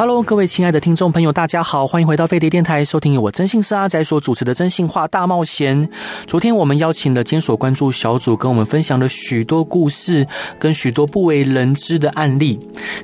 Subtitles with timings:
[0.00, 5.86] Hello，各位亲爱的听众朋友，大家好，欢迎回到飞碟电台，收听由我真心是阿仔所主持的《真心话大冒险》。
[6.26, 10.26] 昨天我们邀请了监所关注小组，跟我们分享了许多故事，
[10.58, 12.58] 跟许多不为人知的案例。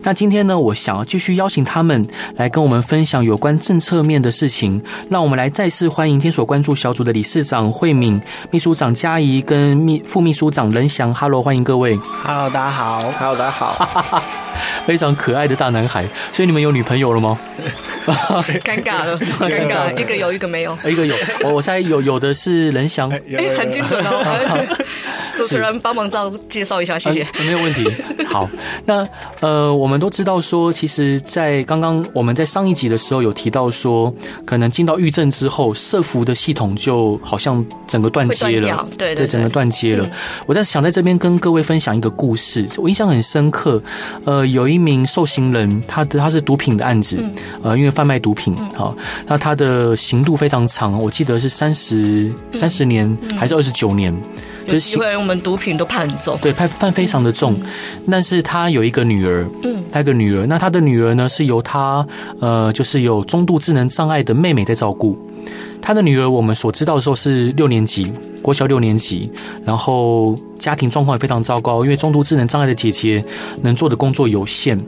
[0.05, 2.03] 那今天呢，我想要继续邀请他们
[2.37, 4.83] 来跟我们分享有关政策面的事情。
[5.11, 8.19] 让我们来再次欢迎监所关注小组的理事长慧敏、
[8.51, 11.15] 秘书长佳怡跟秘副秘书长任翔。
[11.15, 11.95] Hello，欢迎各位。
[12.25, 13.13] Hello，大家好。
[13.19, 14.23] Hello，大家好。
[14.87, 17.39] 非常可爱的大男孩，所以你们有女朋友了吗？
[18.63, 24.77] 尴尬了，尴尬了，一个有一个没有，一个有，我我猜有有的是任翔，哎、欸，很精准哦。
[25.37, 27.29] 主持人帮忙照介绍一下，谢谢、啊。
[27.41, 27.87] 没有问题。
[28.27, 28.49] 好，
[28.87, 29.07] 那
[29.41, 34.15] 呃，我们都知道说，其实，在刚刚我们在上一集的时候有提到说，
[34.47, 40.07] 可能进到狱政之后，社服的系统就好像整个断接了，对对，对，整个断接了。
[40.07, 40.11] 嗯、
[40.47, 43.83] 我在想在这边跟各位分享一个故事，我印象很深刻。
[44.25, 54.15] 呃，有一名受刑人，他的他是毒品的案子，嗯、呃，因为贩卖毒品，好、嗯，那他的刑度非常长，我记得是三十三十年还是二十九年。
[54.69, 57.55] 就是因为我们毒品都判很重，对，判判非常的重。
[57.61, 57.67] 嗯、
[58.11, 60.45] 但是他有一个女儿，嗯，他有个女儿。
[60.45, 62.05] 那他的女儿呢，是由他
[62.41, 65.17] 呃，就是有中度智能障碍的妹妹在照顾。
[65.81, 69.31] 他的女儿，我们所知道的时候是六年级，国小六年级，
[69.65, 73.25] 然后家庭状况也非常糟糕，因为重度智能障碍的姐姐
[73.63, 74.81] 能做的工作有限。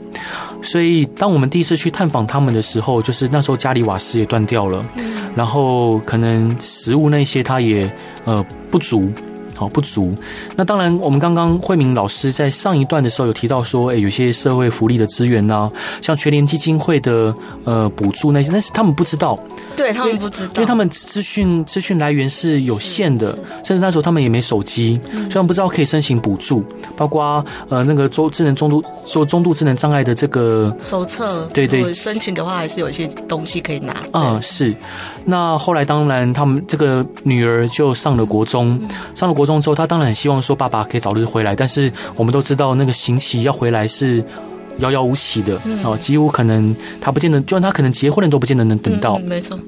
[0.61, 4.81] 所以，当我们第一次去探访他们的时候，就是那时候家里瓦斯也断掉了，
[5.35, 7.89] 然后可能食物那些他也
[8.25, 9.09] 呃不足。
[9.59, 10.15] 好不足，
[10.55, 15.67] 那当然，我们刚刚慧敏老师在上一段的时候有提到说，诶，有些社会福利的资源呐，
[16.01, 19.37] 像全联基金会的呃补助那些，但是他们不知道，
[19.75, 26.63] 对他们不知道，因为他们资讯资讯来源是有限的，甚至那时候他们也没手机，所以他们不知道可以申请补助，
[26.95, 34.73] 包括呃那个中智能中度说中度智能障碍的这个手册，对对，申请的话还是有一些东西可以拿啊、嗯，是。
[35.25, 38.79] 那后来当然他们这个女儿就上了国中，
[39.13, 39.61] 上了国中。
[39.61, 44.23] 之后，他当然很希望说爸爸可以早日回来，但是我们都知道那个刑期要回来是
[44.77, 49.17] 遥遥无期的哦，几乎可能他不见得，就算他可能结婚了都不见得能等到。
[49.17, 49.59] 没错。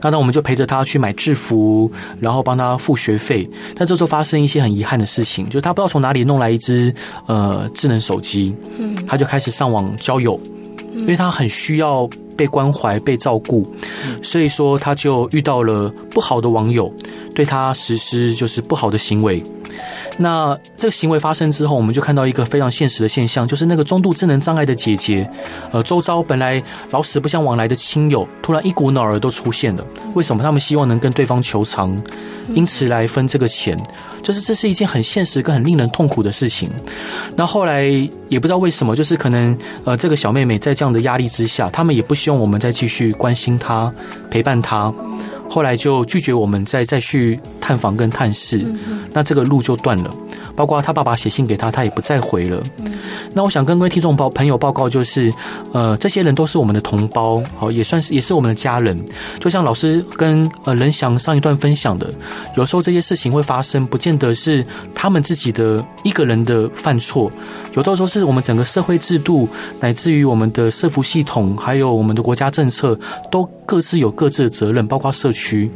[0.00, 3.48] 那那我们就陪着他去买制服，然后帮他付学费。
[3.76, 6.92] 但这时候发生一些很遗憾的事情，就是他不知道从哪里弄来一只
[7.26, 10.40] 呃智能手机，嗯，他就开始上网交友，
[10.94, 13.66] 因为他很需要被关怀、被照顾，
[14.22, 16.90] 所以说他就遇到了不好的网友。
[17.34, 19.40] 对他实施就是不好的行为，
[20.16, 25.28] 那这个行为发生之后，我们就看到一个非常现实的现象，就是那个中度智能障碍的姐姐，
[25.70, 29.86] 呃，周遭本来老死不相往来的亲友，突然一股脑儿都出现了。
[30.14, 30.42] 为什么？
[30.42, 31.96] 他们希望能跟对方求偿，
[32.48, 33.78] 因此来分这个钱，
[34.22, 36.70] 就是这是一件很现实跟很令人痛苦的事情。
[37.36, 37.84] 那后来
[38.28, 43.92] 也不知道为什么，就是可能呃，这个小妹妹在这样的压力之下，他们也不希望我们再继续关心她、
[44.30, 44.92] 陪伴她。
[45.48, 48.64] 后来就拒绝我们再再去探访跟探视，
[49.12, 50.10] 那这个路就断了。
[50.58, 52.60] 包括他爸爸写信给他，他也不再回了。
[53.32, 55.32] 那我想跟各位听众报朋友报告，就是
[55.72, 58.98] 呃，这些人都是我们的同胞，好，也算是也是我们的家人。
[59.38, 62.10] 就像老师跟呃任翔上一段分享的，
[62.56, 67.30] 有时候这些事情会发生，不见得是他们自己的一个人的犯错，
[67.76, 69.48] 有的时候是我们整个社会制度，
[69.78, 72.98] 乃至于我们的社服系统，还有我们的国家政策，
[73.30, 75.70] 都各自有各自的责任，包括社区。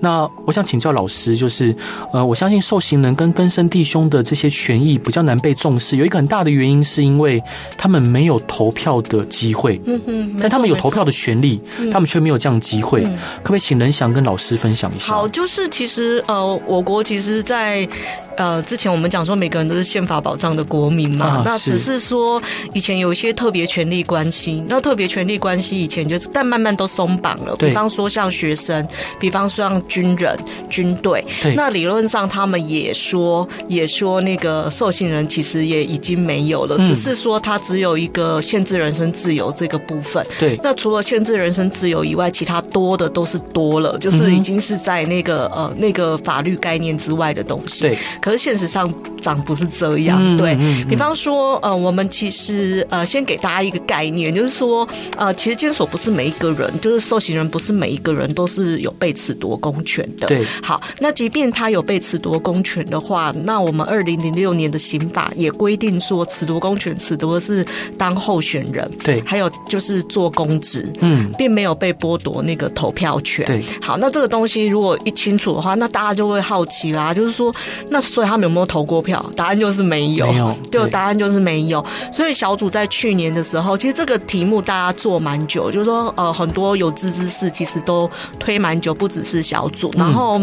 [0.00, 1.74] 那我想请教老师，就是
[2.12, 7.42] 呃，我相信受刑人跟根生弟兄的这些权益比较难被重视，有一个很大的原因是因为
[7.76, 11.60] 他们没有投票的机会，嗯嗯，但他们有投票的权利，
[11.92, 15.12] 他们却没有这样机会，可不可以请仁祥跟老师分享一下？
[15.12, 17.88] 好，就是其实呃，我国其实，在
[18.36, 22.40] 呃之前我们讲说每个人都是宪法保障的国民嘛，啊、那只是说
[22.72, 28.86] 以前有一些特别权利关系，那特别权利关系以前就是，但慢慢都松绑了，比方说像学生，
[29.18, 29.68] 比方说。
[29.68, 30.38] 像军人、
[30.70, 31.22] 军队，
[31.54, 40.26] 那理论上他们也说，也说那个受刑人其实也已经没有了，嗯、只是说他只有一个限制人身自由这个部分。
[40.38, 47.82] 对，那除了限制人身自由以外，其他多的都是多了，就是已经是在那个呃那个法律概念之外的东西。
[47.82, 48.90] 对，可是现实上
[49.20, 50.18] 长不是这样。
[50.20, 59.36] 嗯、对、嗯、比方说，呃，我们其实呃先给大家一个概念，就是说，呃，其实监所不是每一个人，就是受刑人不是每一个人都是有被此。
[59.38, 60.26] 夺公权的。
[60.26, 67.64] 对，好，那即便他有被褫夺公权的话，那我们二零零六年的刑法也规定说，褫夺公权褫夺的是
[67.96, 73.46] 当候选人，对，还有就是做公职，嗯，并没有被剥夺那个投票权。
[73.46, 77.54] 对，好，那这个东西如果一清楚的话，那大家就会好奇啦，就是说，
[77.88, 79.24] 那所以他们有没有投过票？
[79.36, 81.84] 答案就是没有，没有， 对，答案就是没有。
[82.12, 90.40] 所以小组在去年的时候，其实这个题目大家做蛮久，就是说，呃，很多有志之士其实都推蛮久，不只是小组，然后。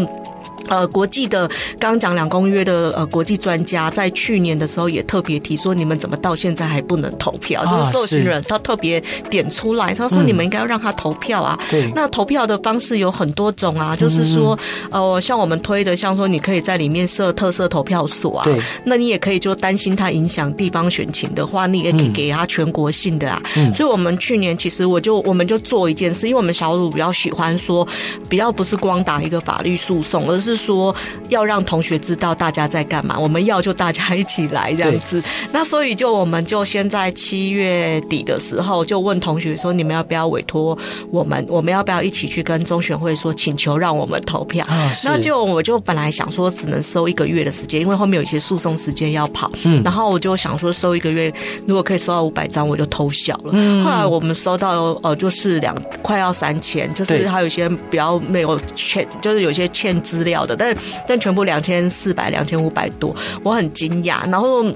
[0.68, 1.48] 嗯呃，国际的
[1.78, 7.62] 刚刚讲两公约的呃国际专家在去年的时候也特别提说，你们怎么到现在还不能投票？
[7.62, 11.58] 啊、就是受刑人他特别点出来，他说你们应该要让他投票啊。
[11.70, 14.58] 对、嗯，那投票的方式有很多种啊，就是说
[14.90, 23.40] 呃，像我们推的，像说你可以在里面设特色投票所啊，对，那你也可以就担心他影响地方选情的话，你也可以给他全国性的啊。
[23.56, 27.86] 嗯，所以我们去年其实我就我们就做一件事，因为我们小组比较喜欢说，
[28.28, 30.55] 比较不是光打一个法律诉讼，而是。
[30.56, 30.94] 说
[31.28, 35.22] 要让同学知道大家在干嘛，我们要就大家一起来这样子。
[35.52, 40.76] 那所以就我们就先在七月底的时候就问同学说，你们要不要委托
[41.10, 41.44] 我们？
[41.48, 44.64] 我们要不要一起去跟中选会说，请求让我们投票？
[44.68, 49.50] 哦、那就我就本来想说只能收一个月的时间，因为后面有一些诉讼时间要跑。
[49.64, 51.32] 嗯，然后我就想说收一个月，
[51.66, 53.50] 如果可以收到五百张，我就偷笑了。
[53.52, 60.45] 嗯，后来我们收到呃就是两快要三千，就是还有一些比较没有欠，就是有些欠资料。
[60.46, 60.76] 的，但
[61.06, 64.66] 但全部两千四百、两千五百多，我很惊讶，然后。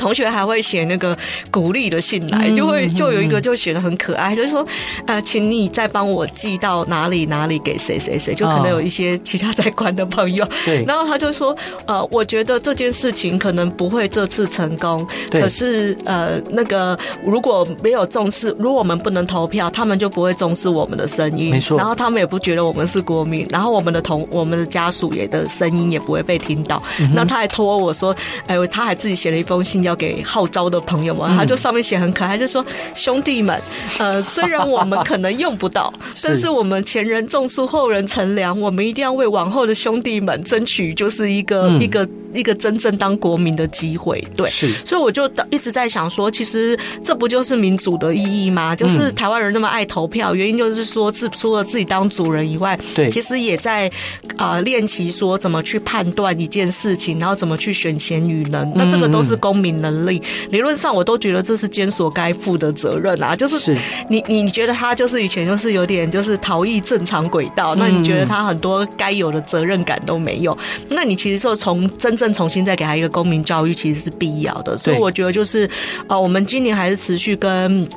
[0.00, 1.16] 同学还会写那个
[1.50, 4.66] 鼓励的信来，就会就有一个就写的很可爱，就是说，
[5.06, 10.48] 呃，请你再帮我寄到哪里哪里给谁谁谁，就可能有一些其他在关的朋友。
[10.64, 11.54] 对， 然后他就说，
[11.86, 21.76] 呃，我觉得这件事情可能不会这次成功，可是呃，那个如果没有重视，如果我们不能投票，他们就不会重视我们的声音，没错。
[21.76, 26.82] 然后他们也不觉得我们是国民，然后我们的同我们的家属也的声音也不会被听到。
[27.12, 29.89] 那他还托我说，哎，他还自己写了一封信要。
[29.90, 32.64] 要给号召的朋友们，他就上面写很可爱，就说
[32.94, 33.60] 兄弟们，
[33.98, 35.92] 呃， 虽然我们可能用不到，
[36.22, 44.24] 但是我们前人种树，后人乘凉，我们一定要为往后的兄弟们争取，就是一个、嗯、一个一个真正当国民的机会。
[44.36, 48.76] 对，是，所以我就一直在想说，其实这不就是民主的意义吗？
[48.76, 53.90] 就是台湾人那么爱投票，原因就是说，自除了自己当主人以外，对，其实也在
[54.36, 58.70] 啊练习说怎么去判断一件事情，然后怎么去选贤与能。
[58.76, 63.76] 那这个都是公民能力，理论上我都觉得这是监所该负的责任啊，就是
[64.08, 70.56] 你你你觉得他就是以前就是有点就是逃逸正常轨道，那你觉得他很多该有的责任感都没有，
[70.88, 75.68] 那你其实说从真正重新再给他一个公民教育，其实是必要的，所以我觉得就是
[76.06, 77.88] 呃，我们今年还是持续跟。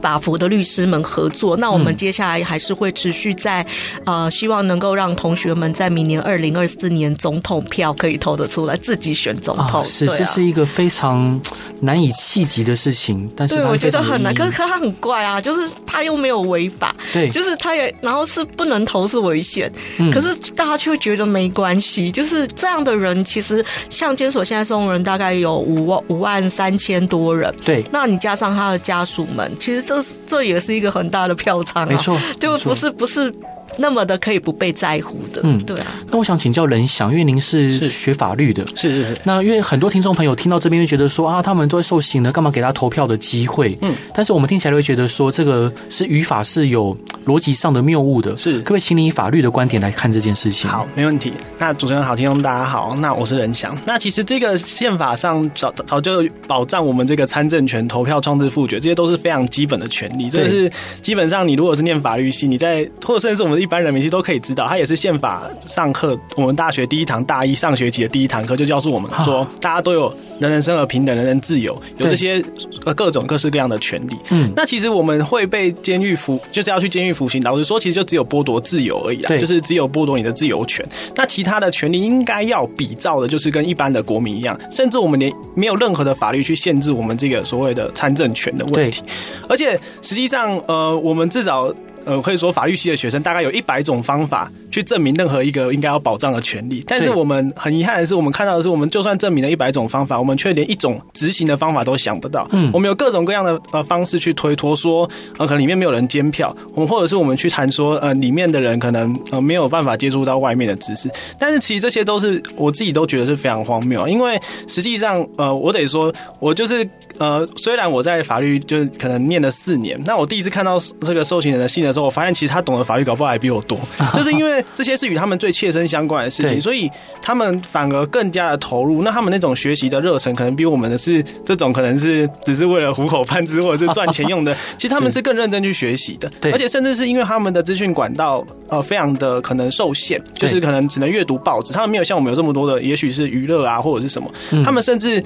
[0.00, 3.64] 法服的律师们合作，那我们接下来还是会持续在，
[4.06, 9.82] 呃，希望能够让同学们在明年二零二四年总统票可以投得出来，自己选总统。
[9.82, 11.40] 啊，这是一个非常
[11.82, 14.34] 难以企及的事情，但是对我觉得很难。
[14.34, 29.81] 可是，可是他很怪啊，就是他又没有违法，对，就是他也，然后是不能投是危险，嗯，可是大家却觉得没关系，就是这样的人，其实像监所现在收容人大概有五万五万三千多人，对，那你加上他的家属们，其实。
[29.82, 33.32] 这这也是一个很大的票仓啊，没错，就不是不是。
[33.78, 35.86] 那么的可以不被在乎的，嗯，对啊。
[36.10, 39.16] 那我想请教任翔，因为您是学法律的，是是是。
[39.24, 43.74] 那因为很多听众朋友听到这边会觉得说啊，他们都会受刑的，干嘛给他投票的机会？
[43.80, 43.94] 嗯。
[44.14, 48.36] 但是我们听起来会觉得说，这个是语法是有逻辑上的谬误的。
[48.36, 50.68] 是，可不可以请你以法律的观点来看这件事情？
[50.68, 51.32] 好，没问题。
[51.58, 53.74] 那主持人好，听众大家好，那我是任翔。
[53.86, 60.28] 那其实这个宪法上早早就保障我们这个参政权、投票、创制、复决，这些都是非常基本的权利。
[60.28, 63.62] 这是基本上，你如果是念法律系，你在或者甚至是我们。
[63.62, 66.18] 一般人民其实都可以知道，它也是宪法上课。
[66.34, 72.42] 我们大学第一堂大一上学期的第一堂课就教诉我们说，大家都有人人生而平等，人人自由，有这些
[72.84, 74.16] 呃各种各式各样的权利。
[74.30, 77.42] 嗯，那其实我们会被监狱服，就是要去监狱服刑。
[77.42, 80.86] 老实说，其实就只有剥夺自由而已啦，就是只有剥夺你的自由权。
[81.14, 89.02] 那其他的权利应该要比照的，就是跟一般的国民一样，甚至我们连没有任何的法律去限制我们这个所谓的参政权的问题。
[89.48, 91.72] 而且实际上，呃，我们至少。
[92.04, 102.46] 呃，可以说法律系的学生大概有一百种方法去证明任何一个应该要保障的权利，但是我们很遗憾的是，我们看到的是，我们就算证明了一百种方法，我们却连一种执行的方法都想不到。
[102.52, 123.78] 嗯，我们有各种各样的呃方式去推脱说，呃，可能里面没有人监票，我们或者是我们去谈说，呃，里面的人可能呃没有办法接触到外面的知识，但是其实这些都是我自己都觉得是非常荒谬，因为实际上呃，我得说，我就是呃，虽然我在法律就是可能念了四年，那我第一次看到这个受刑人的信的时候，我发现其实他懂得法律搞不好还比我多，
[124.14, 126.90] 就是因为这些是与他们最切身相关的事情，所以
[127.20, 129.02] 他们反而更加的投入。
[129.02, 144.30] 那他们那种学习的热忱，可能比我们的是这种可能是只是为了糊口饭吃或者是赚钱用的， 其实他们是更认真去学习的，而且甚至是因为他们的资讯管道呃非常的可能受限，就是可能只能阅读报纸，他们没有像我们有这么多的，也许是娱乐啊或者是什么，
[144.64, 145.22] 他们甚至。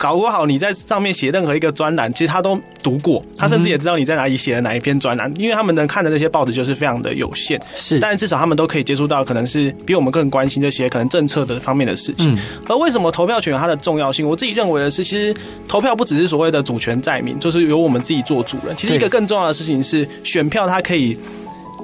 [0.00, 12.34] 搞不好你在上面写任何一个专栏，其实他都读过，他甚至也知道你在哪里写了哪一篇专栏，因为他们能看的那些报纸就是非常的有限，是，但至少他们都可以接触到可能是比我们更关心这些可能政策的方面的事情。
[12.66, 14.26] 而为什么投票权有它的重要性？
[14.26, 15.36] 我自己认为的是，其实
[15.68, 18.74] 投票不只是所谓的主权在民，就是由我们自己做主人。
[18.78, 21.18] 其实一个更重要的事情是，选票它可以。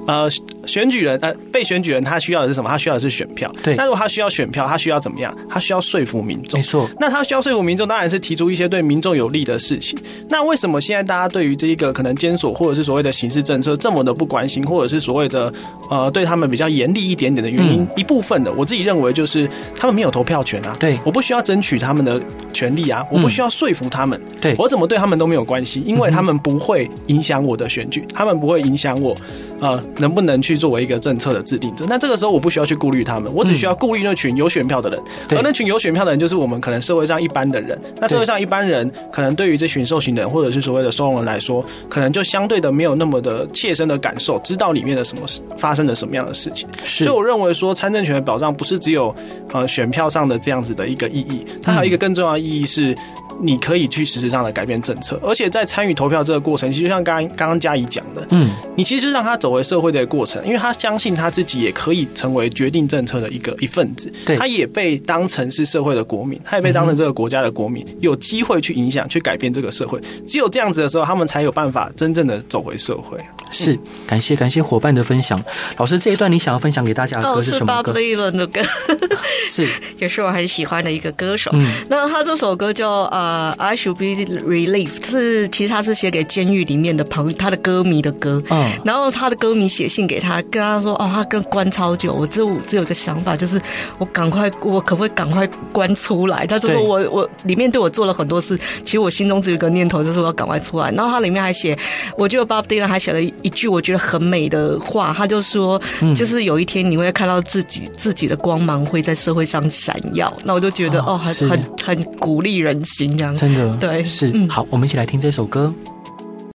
[0.07, 0.29] 呃，
[0.67, 2.69] 选举人呃，被选举人他需要的是什么？
[2.69, 3.51] 他需要的是选票。
[3.63, 3.75] 对。
[3.75, 5.35] 那如果他需要选票，他需要怎么样？
[5.49, 6.59] 他需要说服民众。
[6.59, 6.87] 没错。
[6.99, 9.97] 那他需要说服民众，当然是提出一些对民众有利的事情。
[10.29, 15.51] 那为什么现在大家对于这一个可能监所或者是所谓的刑事政策这么的不关心，或者是所谓的
[15.89, 17.81] 呃对他们比较严厉一点点的原因？
[17.81, 20.75] 嗯、一部分的，我自己认为就是他们没有投票权啊。
[20.79, 20.97] 对。
[21.05, 22.21] 我不需要争取他们的
[22.51, 24.21] 权利啊，我不需要说服他们。
[24.41, 24.55] 对、嗯。
[24.59, 29.15] 我怎么对他们都没有关系，因为他们不会影响我的选举，他们不会影响我。
[29.59, 31.85] 呃，能不能去作为一个政策的制定者？
[31.87, 34.99] 那这个时候我不需要去顾虑他们，我只需要顾虑那群有选票的人。
[35.29, 37.79] 而那群有选票的人，就是我们可能社会上一般的人。
[37.99, 46.67] 那社会上一般人，可能对于这群受刑人或者是所谓的收容人来说，可能就相对的没有那么的切身的感受，知道里面的什么事发生了什么样的事情。
[46.83, 49.13] 所以我认为说，参政权的保障不是只有
[49.53, 52.95] 呃选票上的这样子的一个意义，它还有一个更重要的意义是。
[53.39, 69.99] 你可以去实质上的改变政策，而且在参与投票这个过程，其实就像刚刚刚刚佳怡讲的，嗯，你其实是让他走回社会的过程，因为他相信他自己也可以成为决定政策的一个一份子，对，他也被当成是社会的国民，他也被当成这个国家的国民，有机会去影响、去改变这个社会。
[70.27, 73.17] 只有这样子的时候，他们才有办法真正的走回社会。
[73.51, 75.41] 是，感谢感谢伙伴的分享。
[75.77, 77.91] 老师，这一段你想要分享给大家的歌是什么歌？
[77.91, 78.61] 哦，是 Bob Dylan 的歌，
[79.49, 79.67] 是，
[79.99, 81.49] 也是我很喜欢的一个歌手。
[81.53, 84.05] 嗯，那他这首歌叫呃，I Should Be
[84.41, 88.41] Relieved，是其实他是写给监狱里面的朋他的歌迷的歌。
[88.49, 93.61] 嗯，然后他的歌迷写信给他，跟他说，哦，他跟关超久，我只有只有一个想法，就是
[93.97, 96.45] 我赶快，我可不可以赶快关出来？
[96.45, 100.91] 他就说我我里面对我做了很多事，其实我心中只有一个念头，就是我要赶快出来。
[100.91, 101.77] 然后他里面还写，
[102.17, 103.19] 我觉得 Bob Dylan 还写了。
[103.41, 105.81] 一句我觉得很美的话，他就说，
[106.15, 110.31] 就是有一天你会看到自己自己的光芒会在社会上闪耀。
[110.43, 113.33] 那我就觉得哦，很很很鼓励人心这样。
[113.33, 114.33] 真的，对，是。
[114.47, 115.73] 好，我们一起来听这首歌。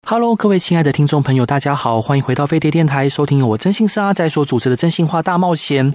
[0.07, 5.93] Hello，各位亲爱的听众朋友，大家好，欢迎回到飞碟电台，收听由我真心是阿仔所主持的《真心话大冒险》。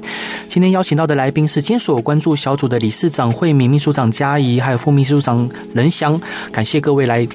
[0.47, 6.17] 今天邀请到的来宾是监所关注小组的理事长惠敏、秘书长佳怡，还有副秘书长任翔。
[6.51, 7.27] 感谢各位来，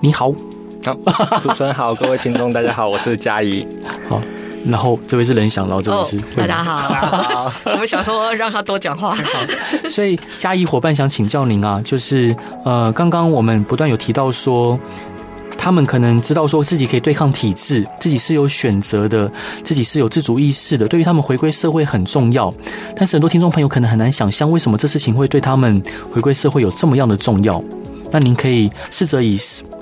[0.00, 0.30] 你好。
[0.84, 0.94] 好，
[1.40, 3.66] 主持人好，各位听众大家好，我是佳怡。
[4.08, 4.20] 好，
[4.66, 6.76] 然后这位是仁翔，然后这位是、哦、大家好。
[6.76, 9.14] 好， 我们想说让他多讲话。
[9.14, 9.20] 好，
[9.90, 14.78] 所以佳怡伙伴想请教您啊，就是呃，刚刚我们不断有提到说，
[15.58, 19.30] 他们可能知道说自己可以对抗体制，自己是有选择的，
[19.64, 22.52] 自己是有自主意识的，对于他们回归社会很重要。
[22.94, 27.62] 但是很多听众朋友可能很难想象，为什么这事情会对他们回归社会有这么样的重要？
[28.12, 29.36] 那您可以试着以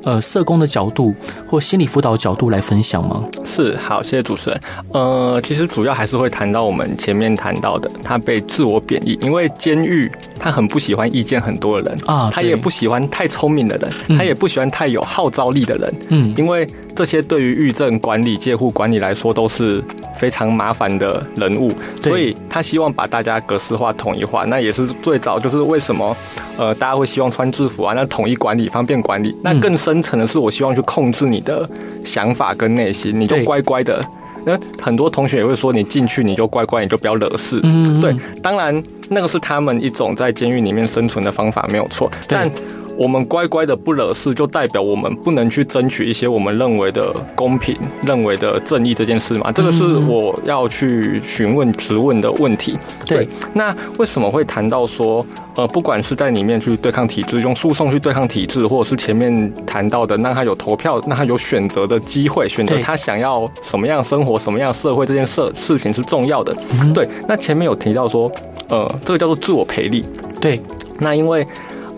[0.04, 1.14] 呃社工的角度
[1.46, 3.24] 或心理辅导角度来分享吗？
[3.44, 4.60] 是，好，谢谢主持人。
[4.92, 19.82] 呃，其实主要还是会谈到我们前面谈到的，他被自我贬义，因为监狱他很不喜欢意见很多的人啊，他也不喜欢太聪明的人，嗯，他也不喜欢太有号召力的人，嗯，因为这些对于狱政管理、戒护管理来说都是
[20.16, 21.70] 非常麻烦的人物，
[22.02, 24.44] 所以他希望把大家格式化、统一化。
[24.44, 26.16] 那也是最早就是为什么
[26.58, 27.94] 呃大家会希望穿制服啊？
[27.94, 29.34] 那统一管理，方便管理。
[29.42, 31.68] 那更深层的是，我希望去控制你的
[32.04, 34.04] 想法跟内心，你就乖乖的。
[34.46, 37.58] 那很多同学也会说，你进去你就乖乖，你就不要惹事。
[37.62, 42.10] 嗯，对，当然那个是他们一种在监狱里面生存的方法，没有错。
[42.28, 42.50] 但
[42.96, 49.50] 我们乖乖的不惹事，就代表我们不能去争取一些我们认为的公平、认为的正义这件事嘛？
[49.50, 52.78] 这个是我要去询问、质问的问题。
[53.06, 55.24] 对，那为什么会谈到说，
[55.56, 66.54] 呃，不管是在里面去对抗体制，用诉讼去对抗体制，或者是前面谈到的，让他有投票，让他有选择的机会，选择他想要什么样生活、什么样社会，这件事事情是重要的。
[66.94, 68.30] 对，那前面有提到说，
[68.68, 70.04] 呃，这个叫做自我培力。
[70.40, 70.60] 对，
[71.00, 71.44] 那因为。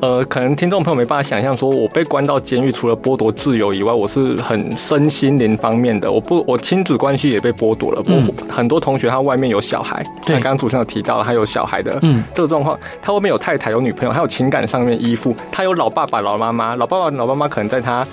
[0.00, 8.03] 呃，可能听众朋友没办法想象，说我被关到监狱，除了剥夺自由以外，我是很身心灵方面的，我不，我亲子关系也被剥夺了。
[8.07, 18.07] 嗯，很多同学他外面有小孩，对，刚刚主持人有提到了，他有小孩的，嗯，这个状况，他外面有太太、有女朋友，还有情感上面依附，他有老爸爸、老妈妈，老爸爸、老妈妈可能在他。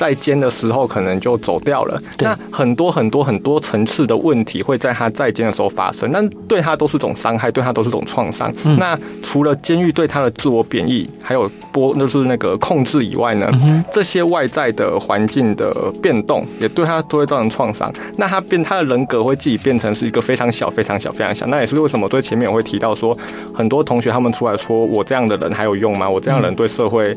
[0.00, 2.02] 在监的时候，可能就走掉了。
[2.20, 8.50] 那很多很多很多层次的问题会在他在监的时候发生，但对他都是种伤害，对他都是种创伤。
[8.64, 17.92] 嗯、那除了监狱对他的自我贬义，还有波，就是那个控制以外呢，嗯、这些外在的环境的变动也对他都会造成创伤。
[18.16, 21.44] 那他变他的人格会自己变成是一个非常小、非常小、非常小。
[21.48, 23.14] 那也是为什么最前面我会提到说，
[23.52, 26.08] 很多同学他们出来说，我这样的人还有用吗？
[26.08, 27.12] 我这样的人对社会。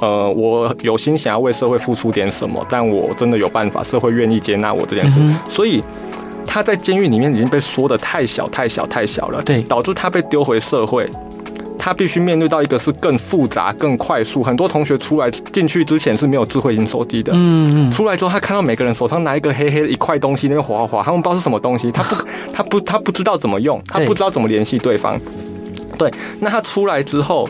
[0.00, 5.18] 呃，我有心想要为社会付出点什么，但我真的有办法，社会愿意接纳我这件事。
[5.20, 5.82] 嗯、所以
[6.46, 11.10] 他在监狱里面已经被说的太小、太小、太小了，对，导致他被丢回社会，
[11.76, 14.42] 他必须面对到一个是更复杂、更快速。
[14.42, 22.14] 很多同学出来进去之前是没有智慧型手机的，嗯嗯，出来之后他看到每个人手上拿一个黑黑的一块东西，那边滑滑滑，他们不知道是什么东西，他不，
[22.54, 25.18] 他不，他不知道怎么用，他不知道怎么联系对方。
[25.98, 27.48] 对，那他出来之后。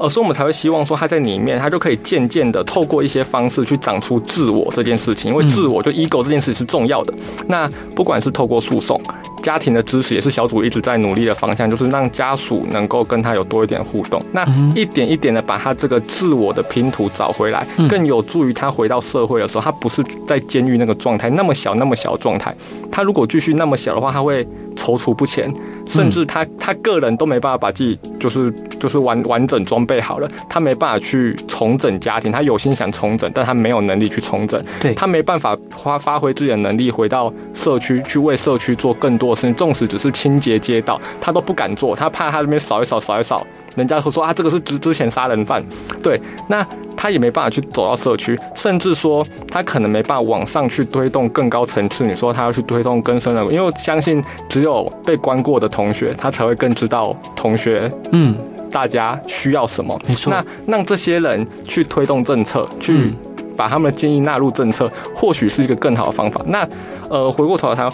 [0.00, 7.12] 呃，所以我们才会希望说他在里面，他就可以渐渐的透过一些方式去长出自我这件事情，因为自我就 ego 这件事情是重要的。
[7.46, 9.00] 那不管是透过诉讼。
[9.42, 22.54] 家庭的支持也是小组一直在努力的方向，就是让家属能够跟他有多一点互动，那一点一点的把他这个自我的拼图找回来，更有助于他回到社会的时候，他不是在监狱那个状态，那么小那么小的状态。
[22.92, 25.50] 他如果继续那么小的话，他会踌躇不前，
[25.90, 39.54] 甚至他他个人都没办法把自己就是就是完完整装备好了，他没办法去重整家庭，他有心想重整，但他没有能力去重整，对，他没办法发发挥自己的能力回到社区去为社区做更多的事情。
[39.54, 45.62] 纵使只是清洁街道，他都不敢做，他怕他那边扫一扫扫一扫，人家会说啊，这个是之之前杀人犯，
[46.02, 46.66] 对，那
[46.96, 52.04] 他也没办法去走到社区，甚至说他可能没办法往上去推动更高层次。
[52.04, 58.36] 你说他要去推动更深的，因为我相信只有被关过的同学，他才会更知道同学，嗯，
[58.72, 59.96] 大家需要什么。
[60.08, 63.14] 没错，那让这些人去推动政策，去
[63.56, 66.42] 把他们的建议纳入政策，或许是一个更好的方法。
[66.48, 66.68] 那
[67.08, 67.88] 呃，回过头来他。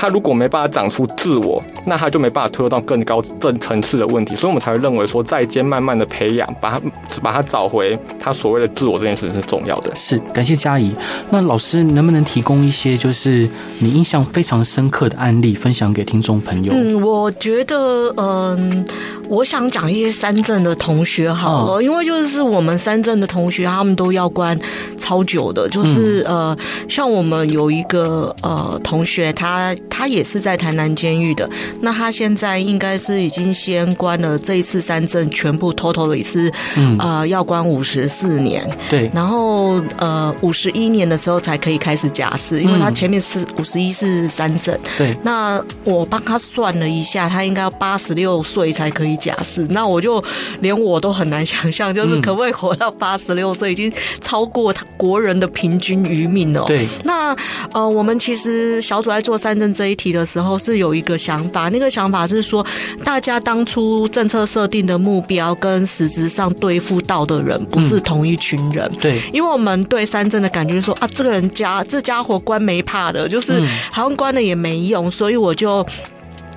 [0.00, 6.80] 他如果没办法长出自我，那他就没办法推到更高正层次的问题，所以我们才会认为说，在监慢慢的培养，把他
[7.20, 9.92] 把他找回他所谓的自我这件事是重要的。
[9.96, 10.92] 是，感谢佳怡。
[11.30, 16.72] 那老师能不能提供一些就是你印象非常深刻的案例，分享给听众朋友？
[16.72, 18.86] 嗯，我觉得，嗯，
[19.28, 24.56] 我想讲一些三镇的同学好了，哦、因为就是我们三镇的同学，他们都要关
[24.96, 26.58] 超久的，就是、嗯、呃，
[26.88, 29.74] 像我们有一个呃同学，他。
[29.90, 31.48] 他也是在台南监狱的，
[31.80, 50.22] 那他现在应该是已经先关了这一次三证全部 total 的一次，嗯、呃，要关五十四年，对，然后呃五十一年的时候才可以开始假释，因为他前面是五十一是三证，对，那我帮他算了一下，他应该要八十六岁才可以假释，那我就
[50.60, 56.64] 连我都很难想象，就是可不可以活到八十六岁，已经超过他国人的平均余命了。
[56.66, 57.34] 对，那
[57.72, 59.77] 呃我们其实小组在做三正。
[59.78, 62.66] 这一题的时候是有一个想法，那个想法是说，
[63.04, 68.90] 大家当初政策设定的目标跟实质上对付到的人不是同一群人。
[69.00, 75.86] 对，因为我们对三镇的感觉是说啊，这个人家这家伙关没怕的，就是好像关了也没用，所以我就。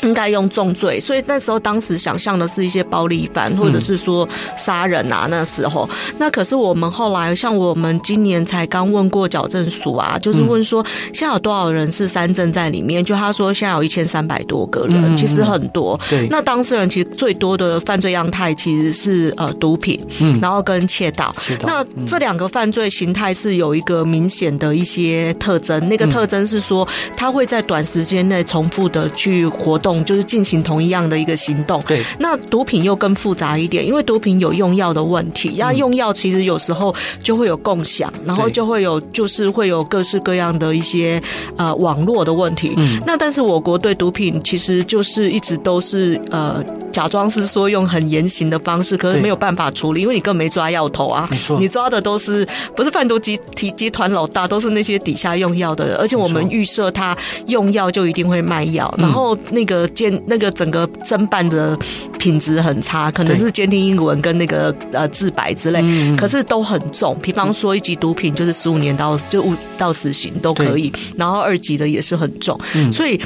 [0.04, 5.28] 应该用重罪，所以那时候当时想象的是一些暴力犯，或者是说杀人啊。
[5.30, 5.88] 那时候，
[6.18, 10.84] 那可是我们后来，像我们今年才刚问过矫正署啊，就是问说
[11.14, 13.06] 现在有多少人是三证在里面？
[13.06, 16.00] 就他说现在有一千三百多个人，其实很多。
[16.10, 21.36] 对，那当事人其实最多的犯罪样态其实是呃毒品，嗯，然后跟窃盗。
[21.62, 29.91] 那这两个犯罪形态是有一个明显的一些特征，那个特征是说他会在短时间内重复的去活动。
[30.06, 31.82] 就是进行同一样的一个行动。
[31.88, 35.56] 对，那毒品又更复杂一点，因为毒品有用药的问题。
[35.58, 41.22] 那用药其实有时候就会有共享，然后就会有就是会有各式各样的一些
[41.58, 42.74] 呃网络的问题。
[42.78, 51.28] 嗯，那但是我国对毒品其实就是一直都是呃假装是说用很严刑的方式，可是没有办法处理，因为你更没抓药头啊。
[51.32, 55.98] 没错，你抓的都是不是贩毒集体集团老大，都是那些底下用药的人。
[55.98, 57.16] 而且我们预设他
[57.48, 59.92] 用药就一定会卖药，然后那个。
[60.02, 61.78] 监那个整个侦办的
[62.18, 67.16] 品质很差，可能是监听英文跟那个呃自白之类，嗯、可是都很重。
[67.22, 73.20] 比方说一级毒品就是十五年到就五到死刑都可以，然后二级的也是很重，嗯、所以。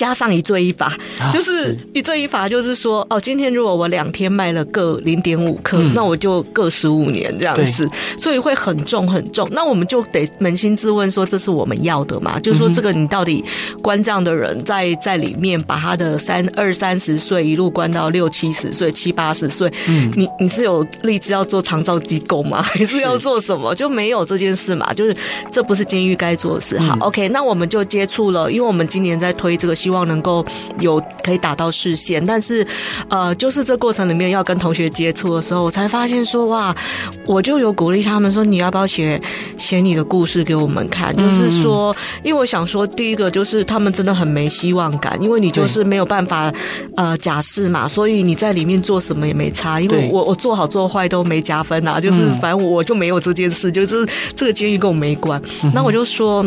[0.00, 0.86] 加上一罪一罚，
[1.18, 7.86] 啊、就是一罪一罚，就是说哦，今天如果我两天卖了各零点五克，嗯、那我就各十五年这样子，
[8.16, 9.46] 所以会很重很重。
[9.52, 12.40] 那我们就得扪心自问说，这是我们要的吗？
[12.40, 13.44] 就是说，这个你到底
[13.82, 22.62] 关这样的人在在里面，把他的三二三十岁一路关到六七十岁、七八十岁，嗯，你你是有立志要做长照机构吗？
[22.64, 23.74] 还是要做什么？
[23.74, 24.94] 就没有这件事嘛？
[24.94, 25.14] 就是
[25.52, 26.78] 这不是监狱该做的事。
[26.78, 30.44] 好、嗯、，OK，那我们就接触了，因为我们今年在推这个，希望能够
[30.78, 32.66] 有可以打到视线，但是
[33.08, 36.74] 呃，就是这过程里面要跟同学接触的时候，我才发现说哇，
[37.26, 39.20] 我就有鼓励他们说，你要不要写
[39.56, 41.14] 写你的故事给我们看？
[41.14, 46.52] 就是说，因为我想说，第一个就是他们真的很没希望感，因为你就是没有办法
[46.96, 55.40] 呃假释嘛，所以你在里面做什么也没差，因为我我做好做坏都没加分啊，就是反正我就没有这件事，就是这个监狱跟我没关。
[55.74, 56.44] 那我就说。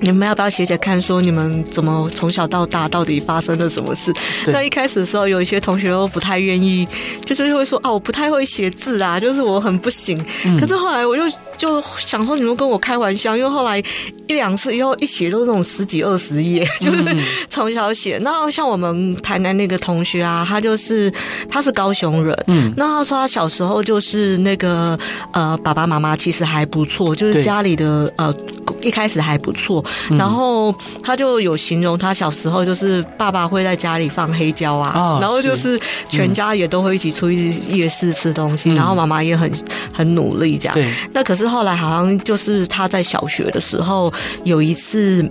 [0.00, 1.00] 你们要不要写写看？
[1.00, 4.12] 说你们怎么从小到大到底发生了什么事？
[4.46, 6.86] 那一开始的时候，有一些同学都不太愿意，
[7.24, 10.18] 就是会说啊，我不太会写字啊，就是我很不行。
[10.60, 11.22] 可是后来我就。
[11.56, 13.78] 就想说你们跟我开玩笑，因为后来
[14.26, 17.16] 一两次以后一写都是那种十几二十页， 就是
[17.48, 18.18] 从小写。
[18.22, 21.12] 那像我们台南那个同学啊，他就是
[21.48, 24.98] 他是高雄人，嗯，那他说他小时候就是那个
[25.32, 28.34] 呃爸爸妈妈其实还不错，就是家里的呃
[28.80, 35.80] 一开始还不错，然后他就有形容他小时候就是爸爸会在家里放黑胶啊，然后就是。
[36.08, 39.50] 全家也都会一起出去夜市吃东西，然后妈妈也很
[39.92, 41.43] 很努力这样，对，那可是。
[41.46, 44.12] 后来好像就是他在小学的时候
[44.44, 45.28] 有一次。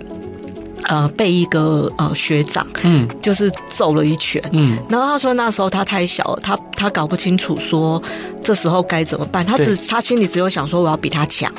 [0.86, 8.02] 呃，被一个呃学长，嗯，就是揍了一拳，嗯，然后他说那时候他太小了，他他搞不清楚说
[8.42, 11.50] 这时候该怎么办，他只他心里只有想说我要比他强，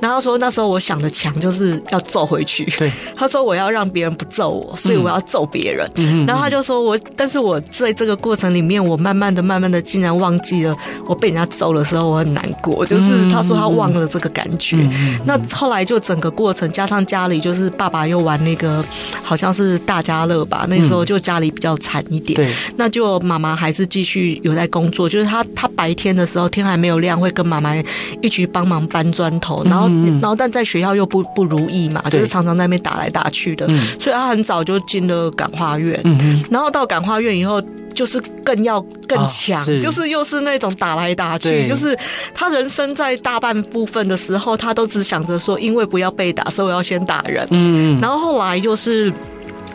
[0.00, 14.78] 然后说那时候我想的强就是要揍回去，对， 他说我要让别人不揍我，所以我要揍别人，嗯，然后他就说我，但是我在这个过程里面，我慢慢的、慢慢的，竟然忘记了我被人家揍的时候我很难过，就是他说他忘了这个感觉，
[15.26, 18.70] 那后来就整个过程加上家里就是爸爸又玩那个。
[18.70, 18.84] 呃，
[19.20, 27.74] 好像是大家乐吧，那时候就家里比较惨一点，那就妈妈还是继续有在工作，就是他他白天的时候天还没有亮，会跟妈妈
[28.20, 37.62] 一起帮忙搬砖头，然后、嗯、然后但在学校又不不如意嘛，就是常常在那边打来打去的，嗯、所以他很早就进了感化院，嗯、然后到感化院以后。
[37.92, 41.94] 就是更要更强，哦、是就是又是那种打来打去，就是
[42.32, 47.46] 他人生在大半部分的时候，他都只想着说，因为不要被打，所以我要先打人。
[47.50, 49.12] 嗯，然后后来就是。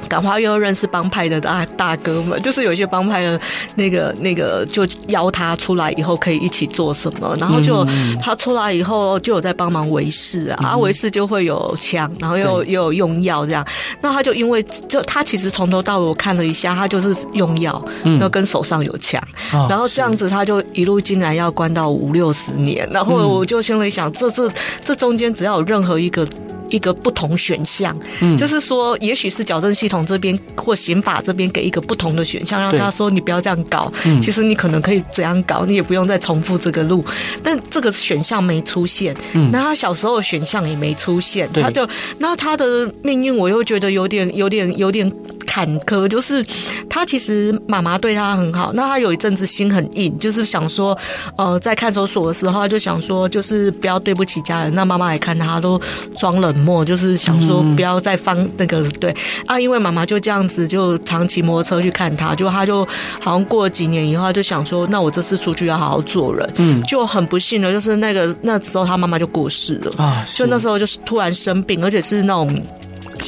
[0.08, 3.40] 感化院又认识帮派的大大哥们，就是有一些帮派的
[3.76, 7.86] 那个那个，就邀他出来以后可以一起做什么，然后就
[8.22, 13.66] 他出来以后就有在帮忙维士啊，维士、嗯、就会有枪，然后又又有用药这样，
[14.02, 19.22] 那他就因为就他其实从头到尾我看了一下，他就是用药，然后跟手上有枪，
[19.54, 24.52] 嗯、然后这样子他就一路进来要关到五六十年，然后我就心里想，这这
[24.84, 26.28] 这中间只要有任何一个。
[26.70, 33.92] 一个不同选项，嗯，就是说，也许是矫正系统这边或刑法这边给一个不同的选项，让他说你不要这样搞。
[34.06, 37.04] 嗯，其实你可能可以怎样搞，你也不用再重复这个路。
[37.44, 45.12] 但这个选项没出现，嗯，那他小时候选项也没出现，他就那他的命运，我又觉得有点、有点、有点
[45.56, 46.06] 坎坷。
[46.08, 46.46] 就是
[46.90, 50.98] 他其实妈妈对他很好，那他有一阵子心很硬，就是想说，
[51.38, 54.76] 呃，在看守所的时候，他就想说，就是不要对不起家人。
[54.76, 55.80] 那妈妈来看他都
[56.20, 56.54] 装冷。
[56.66, 59.14] 漠就是想说不要再放那个对
[59.46, 62.84] 啊，因为妈妈就这样子就常骑摩托车去看他，就他就
[63.22, 66.50] 好像过了几年以后，他就想说，那我这次出去要好好做人。
[66.56, 72.66] 嗯，就很不幸的，就是那个那时候他妈妈就过世了啊，就那时候就是突然生病，而且是那种。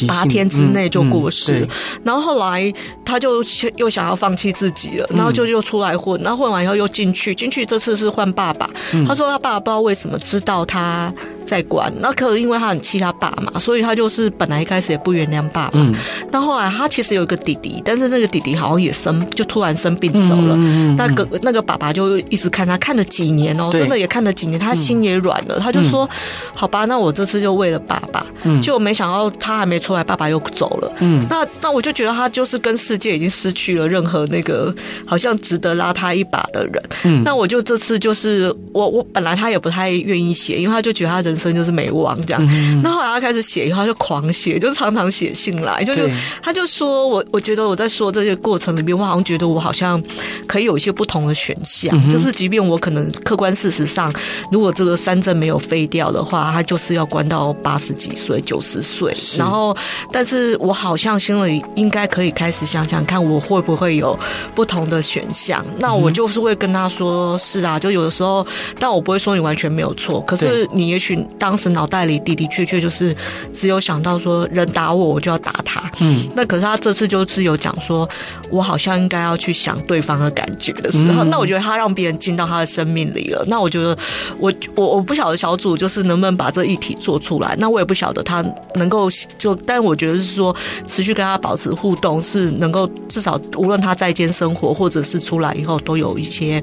[0.06, 2.72] 八天之内就过世，嗯嗯、然后后来
[3.06, 3.44] 他就
[3.78, 8.70] 又想要放弃自己了，然后就又出来混，然后混完以后又进去，进去这次是换爸爸。
[8.94, 11.12] 嗯、他说他爸爸不知道为什么知道他
[11.48, 15.80] 在管，那可能因为他很气他爸嘛，所以他就是本来一开始也不原谅爸爸。
[15.80, 15.96] 嗯，
[16.30, 20.54] 那后来他其实有一个弟弟，但是那个弟弟好像也生就突然生病走了。
[20.58, 26.08] 嗯、那个那个爸爸就一直看他，看了几年哦，对真的也看了几年，他心也软了，嗯、他就说
[26.54, 29.78] ：“好吧，那我这次就为了爸爸。”嗯，就没想到他还没。
[29.78, 30.92] 出来，爸爸又走了。
[31.02, 34.74] 嗯，那那我就觉得他就是跟世界已经失去了任何那个
[35.06, 36.84] 好像值得拉他一把的人。
[37.06, 42.46] 嗯，那我就这次就是我我本来他也不太愿意写，因为他就觉得他人生就是没忘这样。
[42.50, 46.10] 嗯、那后来他开始写以后，他就狂写，就常常写信来，就就
[46.42, 50.02] 他就说我我觉得我在说这些过程里面，我好像觉得我好像
[50.48, 54.14] 可以有一些不同的选项，嗯、就是即便我可能客观事实上，
[54.52, 59.14] 如果这个三证没有废掉的话，他就是要关到八十几岁、九十岁。
[59.38, 59.76] 然后，
[60.12, 64.18] 但是我好像心里应该可以开始想想看，我会不会有
[64.56, 65.66] 不同的选项？
[65.78, 68.46] 那我就是会跟他说：“是啊，就有的时候，
[68.80, 70.22] 但我不会说你完全没有错。
[70.22, 73.16] 可是你也许当时脑袋里的的确确就是
[73.54, 75.92] 只有想到说，人打我，我就要打他。
[76.00, 78.08] 嗯，那可是他这次就是有讲说，
[78.50, 83.44] 我好像应该要去想对方的感觉的时候，那我觉得他让别人进到他的生命里了。
[83.48, 83.98] 那我觉得，
[84.40, 87.56] 我我我不晓得小组就是能不能把这一题做出来。
[87.58, 88.44] 那我也不晓得他
[88.76, 90.56] 能够就，但我觉得是说，
[90.88, 96.62] 持续跟他保持互动，是能够至少无论他在间生活或者是出来以后，都有一些。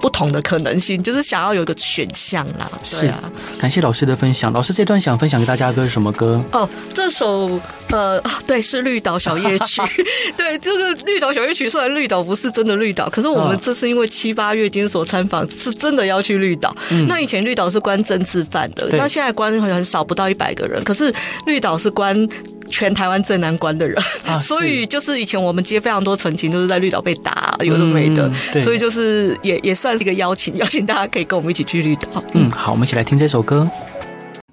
[0.00, 2.70] 不同的可能性，就是想要有一个选项啦。
[3.00, 4.52] 对啊，感谢老师的分享。
[4.52, 6.42] 老师这段想分享给大家的歌是什么歌？
[6.52, 9.82] 哦，这首呃，对，是绿岛小夜曲。
[10.36, 16.74] 对，这个绿岛小夜曲，虽然绿岛不是真的绿岛，可是我们这次因为七八月监所参访，是真的要去绿岛。
[16.90, 20.82] 嗯、那以前绿岛是关政治犯的，那现在关很很少，不到一百个人。
[20.84, 21.12] 可是
[21.46, 22.28] 绿岛是关。
[22.68, 32.22] 全台湾最难关的人，啊、 所以就是以前我们接非常多陈情，都是在绿岛被打，有的没的，嗯、所以就是也也算是一个邀请，邀请大家可以跟我们一起去绿岛。
[32.32, 33.66] 嗯，好，我们一起来听这首歌。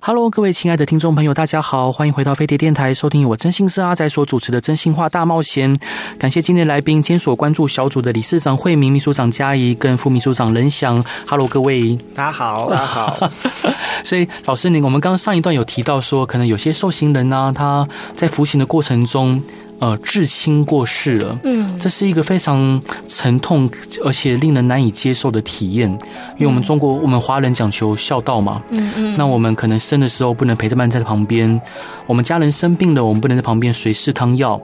[0.08, 5.76] Hello，各位亲爱的听众朋友，大家好，欢迎回到飞碟电台，收听我真心是阿仔所主持的《真心话大冒险》。
[6.20, 11.04] 感谢今天来宾兼所关注小组的理事长惠明、秘书长佳怡跟副秘书长任翔。
[11.26, 13.32] Hello，各位，大家好，大家好。
[14.06, 19.42] 所以老师您，我们刚刚上一段有提到说，可能有些受刑人呢、啊，他在服刑的过程中。
[19.80, 23.70] 呃，至亲过世了，嗯，这是一个非常沉痛
[24.04, 25.90] 而且令人难以接受的体验，
[26.38, 31.60] 因为我们中国，我们华人讲求孝道嘛，嗯嗯，那我们可能生的时候不能陪着伴在旁边，
[32.08, 34.60] 我们家人生病了，我们不能在旁边随侍汤药，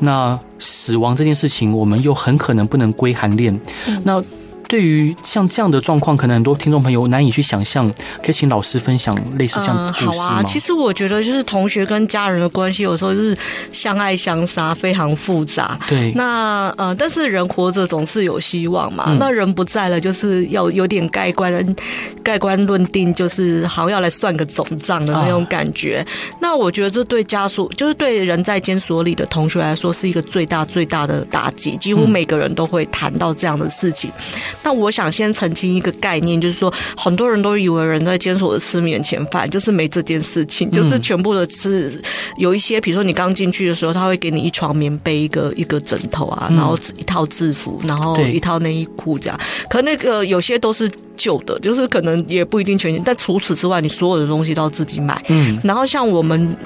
[0.00, 4.22] 那死亡这件事情，我们又很可能不能归含殓，嗯、那。
[4.68, 7.90] 对于像这样的状况，可能很多听众朋友难以去想象，
[8.22, 10.12] 可以请老师分享类似这样的故事吗？
[10.12, 13.36] 好啊，其实我觉得就是同学跟家人的关系，有时候就是
[13.72, 15.78] 相爱相杀，非常复杂。
[15.88, 19.06] 对，那呃，但是人活着总是有希望嘛。
[19.08, 21.76] 嗯、那人不在了，就是要有点盖棺
[22.22, 26.04] 盖棺论定，就是好像要来算个总账的那种感觉。
[26.06, 31.74] 啊、那我觉得这对家属，就是对人在监所里的同学来说，是一个最大最大的打击。
[31.78, 34.10] 几乎每个人都会谈到这样的事情。
[34.10, 42.00] 嗯那我想先澄清一个概念，就是说很多人都以为人在监所的吃免钱饭，就是没这件事情，就是全部的吃。
[42.36, 49.40] 有一些，比如说你刚进去的时候，他会给你一床棉被、一个一个枕头啊，然后一套制服，然后一套内衣裤这样。
[49.70, 53.02] 可那个有些都是旧的，就是可能也不一定全新。
[53.04, 55.24] 但除此之外，你所有的东西都要自己买。
[55.28, 56.56] 嗯，然后像我们。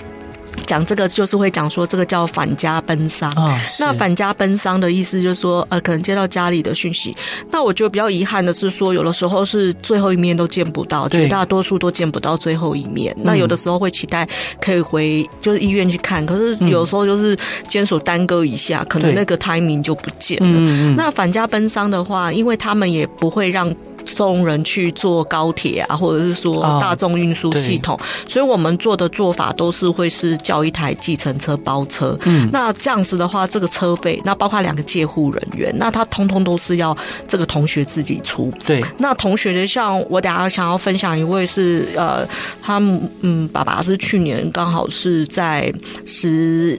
[0.67, 3.31] 讲这个就是会讲说这个叫返家奔丧。
[3.37, 7.17] 哦、那返家奔丧的意思就是说，呃，可能接到家里的讯息。
[7.51, 13.15] 那我觉得比较遗憾的是说，有的时候是最后一面都见不到，绝大多数都见不到最后一面。
[13.19, 14.29] 那有的时候会期待
[14.61, 17.37] 可以回就是医院去看，可是有时候就是
[17.69, 20.95] 监所耽搁一下，可能那个 timing 就不见了。
[20.97, 23.73] 那返家奔丧的话，因为他们也不会让。
[24.05, 32.19] 送人去坐高铁啊，或者是说大众运输系统，哦、所以我们做的做法都是会是叫一台计程车包车。
[32.25, 38.53] 嗯，那这样子的话，这个车费，那包括两个借护人员，那他通通都是要这个同学自己出。
[38.65, 42.27] 对，那同学的像我等下想要分享一位是呃，
[42.62, 42.79] 他
[43.21, 45.73] 嗯爸爸是去年刚好是在
[46.07, 46.79] 十。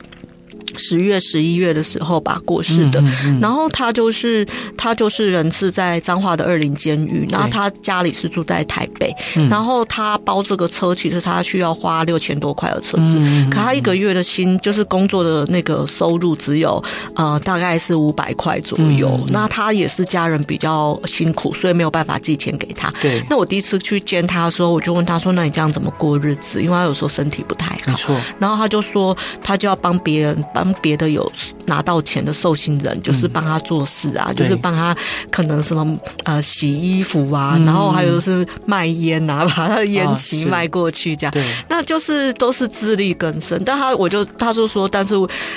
[0.76, 3.00] 十月、十一月的时候吧，过世的。
[3.02, 4.46] 嗯嗯嗯、然后他就是
[4.78, 9.14] 他就是人是在彰化的二林监狱，然后他家里是住在台北。
[9.50, 16.84] 然后他包这个车，其实他需要花六千多块的车子，可他一个月的薪就是工作的那个收入只有
[17.16, 19.20] 呃大概是五百块左右。
[19.28, 22.92] 那他也是家人比较辛苦，所以没有办法寄钱给他。
[23.02, 23.24] 对。
[23.30, 27.82] 那我第一次去见他的时候，我就问他说：“那你这样怎么过日子？”因为他有时候身体不太好。
[27.88, 28.16] 没错。
[28.40, 30.63] 然后他就说，他就要帮别人帮。
[30.64, 31.30] 帮别的有
[31.66, 34.96] 拿到钱的受刑人，就是帮他做事啊，嗯、就是帮他
[35.30, 43.62] 可能什么呃洗衣服啊，嗯、然后还有就是卖烟啊，把他的烟旗卖过去这样，对，那就是都是自力更生。
[43.66, 45.16] 但他我就他就说，但是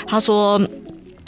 [0.09, 0.61] 他说。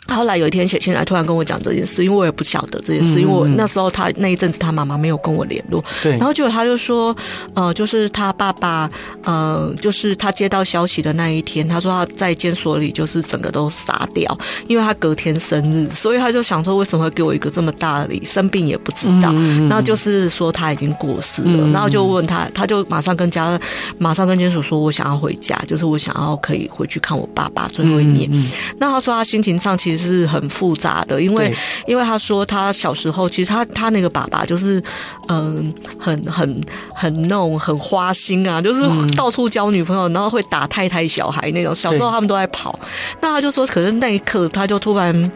[0.06, 7.14] 后来有一天写信来，突然跟我讲这件事，因为我也不晓得这件事，嗯、因为我那时候他那一阵子他妈妈没有跟我联络，对，然后结果他就说，
[7.54, 8.88] 呃，就是他爸爸，
[9.24, 19.32] 呃，就是他接到消息的那一天，他说他在监所里就是整个都傻掉，因为他隔天生日，所以他就想说为什么会给我一个这么大的礼，生病也不知道，
[19.68, 23.61] 然后就是说他已经过世了，嗯、然后就问他，他就马上跟家，
[23.98, 28.26] 马上跟监所说，我想要回家，就是我想要可以回去看我爸爸最后一面。
[28.32, 30.09] 嗯嗯、那他说他心情上其实。
[30.09, 31.55] 是很复杂的，因为
[31.87, 34.83] 因为他说他小时候其实他他那个爸爸就是
[35.29, 36.59] 嗯很很
[36.94, 38.81] 很那种很花心啊，就是
[39.14, 41.74] 到处交女朋友，然后会打太太小孩那种。
[41.74, 42.81] 小时候他们都在跑，
[43.20, 45.31] 那他就说，可是那一刻他就突然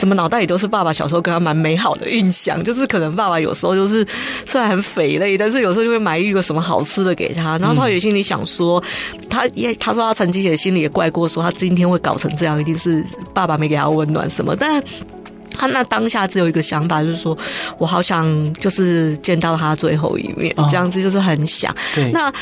[0.00, 4.06] 怎么脑袋里都是爸爸小时候跟他蛮美好的印象，就是可能爸爸有时候就是
[4.46, 8.82] 虽然很匪类，但是有时候就会买一个什么好吃的给他，然后他也心里想说，
[9.28, 14.82] 他也他说他曾经也心里也怪过，说他今天会搞成这样，一定是爸爸没给他温暖什么，但
[15.50, 17.36] 他那当下只有一个想法，就是说
[17.76, 21.76] 我好想就是见到他最后一面，这样子就是很想。
[21.94, 22.32] 对，那。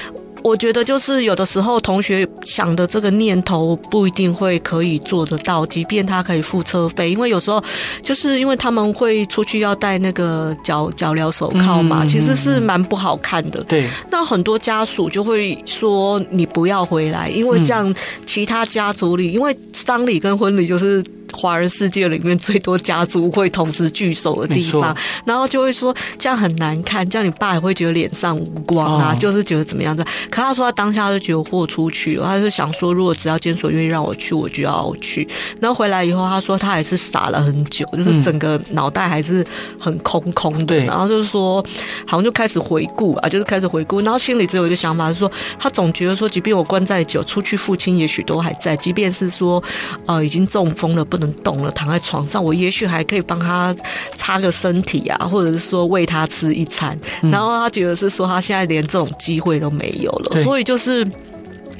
[0.43, 7.63] 我觉得就是有的时候同学想的这个念头不一定会可以做得到，即便他可以付车费，因为有时候
[8.03, 13.63] 就是因为他们会出去要戴那个脚脚镣手铐嘛，其实是蛮不好看的。
[13.65, 21.05] 对，那很多家属就会说你不要回来，因为这样其他家族里，因为丧礼跟婚礼就是。
[21.33, 30.05] 华人世界里面最多家族会同时聚首的地方，然后就会说这样很难看，这样你爸也会觉得脸上无光啊，就是觉得怎么样的。
[30.31, 35.29] 可他说他当下就觉得豁出去了，他就想说，如果只要监所愿意让我去，我就要去。
[35.61, 39.45] 然后回来以后，他说他还是傻了很久，就是整个脑袋还是
[39.81, 40.77] 很空空的。
[40.85, 41.63] 然后就是说，
[42.07, 49.63] 好像就开始回顾啊，就是开始回顾，然后心里只有一个想法，是说他总觉得说，即便我关再久，出去父亲也许都还在，即便是说
[50.07, 53.75] 呃已经中风了不能动了，躺在床上，我也许还可以帮他
[54.17, 56.97] 擦个身体啊，或者是说喂他吃一餐。
[57.23, 61.07] 嗯、然后他觉得是说，他现在连这种机会都没有了，所以就是。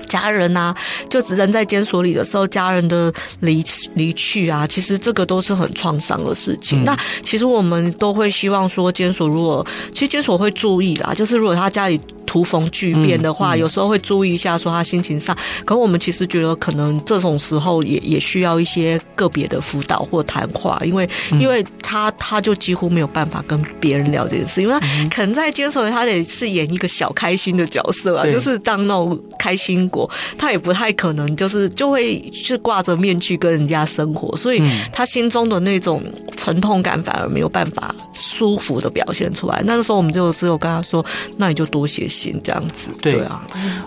[0.09, 0.75] 家人啊，
[1.09, 3.63] 就只能在监所里的时候，家人的离
[3.95, 6.83] 离去啊，其实这个都是很创伤的事情。
[6.83, 15.37] 嗯、那其实我们都会希望说，监所如果其实监所会注意啦，就是如果他家里突逢巨变的话，嗯嗯、有时候会注意一下，说他心情上。
[15.65, 36.01] 可我们其实觉得，可能这种时候也也需要一些个别的辅导或谈话，因为、嗯、因为他他就几乎没有办法跟别人聊这件事，因为他可能在监所里他得饰演一个小开心的角色啊，就是当那种开心果，他也不太可能就是就会是挂着面具跟人家生活，所以他心中的那种
[36.37, 39.61] 沉痛感反而没有办法舒服的表现出来。
[39.65, 41.05] 那个时候我们就只有跟他说，
[41.37, 42.29] 那你就多写信。
[42.45, 43.43] 这样子，对，对啊，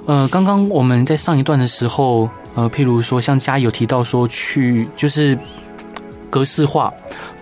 [0.06, 5.38] 呃，刚刚我们在上一段的时候，呃，譬如说像嘉义有提到说去就是
[6.30, 6.92] 格式化。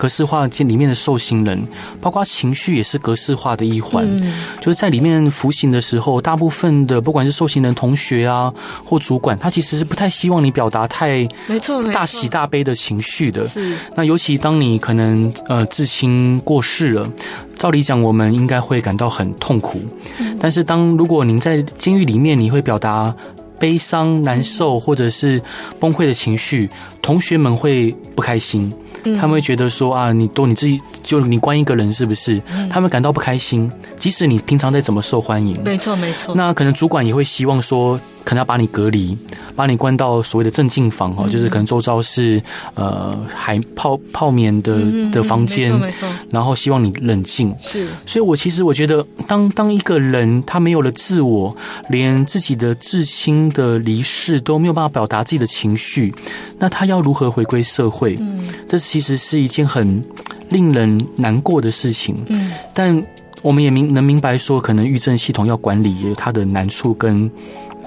[0.00, 1.62] 格式化这里面的受刑人，
[2.00, 4.02] 包括情绪也是格式化的一环。
[4.02, 8.50] 嗯、就是在里面服刑的时候，大部分的不管是受刑人同学啊，
[8.82, 13.46] 或主管，他其实是不太希望你表达太没错大喜大悲的情绪的。
[13.46, 13.76] 是。
[13.94, 17.06] 那尤其当你可能呃至亲过世了，
[17.58, 19.82] 照理讲我们应该会感到很痛苦。
[20.18, 23.14] 嗯、但是当如果您在监狱里面，你会表达
[23.60, 25.40] 悲伤、难受或者是
[25.78, 26.68] 崩溃的情绪，
[27.00, 28.72] 同学们会不开心。
[29.18, 32.42] 他们会觉得说啊，你都你自己就你关一个人是不是？
[32.68, 36.34] 他们感到不开心，即使你平常再怎么受欢迎，没错没错。
[36.34, 38.00] 那可能主管也会希望说。
[38.30, 39.18] 可能要把你隔离，
[39.56, 42.40] 把你关到所谓的镇静房哈，就是可能周遭是
[42.74, 45.72] 呃海泡泡棉的的房间。
[46.30, 47.52] 然后希望你冷静。
[47.58, 51.56] 是，所以我其实我觉得，当当一个人他没有了自我，
[51.88, 56.14] 连自己的至亲的离世都没有办法表达自己的情绪，
[56.60, 58.16] 那他要如何回归社会？
[58.20, 60.00] 嗯，这其实是一件很
[60.50, 62.14] 令人难过的事情。
[62.28, 63.04] 嗯，但
[63.42, 67.28] 我们也明能明白说，可能狱政系统要管理也有它的难处跟。